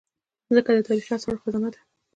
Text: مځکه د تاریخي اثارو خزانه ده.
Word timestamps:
مځکه 0.47 0.71
د 0.75 0.79
تاریخي 0.87 1.11
اثارو 1.13 1.41
خزانه 1.43 1.69
ده. 1.73 1.79